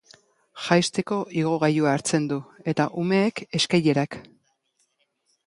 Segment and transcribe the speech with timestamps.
[0.67, 2.39] Jaisteko igogailua hartzen du
[2.73, 4.19] eta umeek eskailerak.